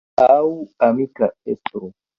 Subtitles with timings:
[0.27, 0.47] Aŭ
[0.89, 1.95] amika estro.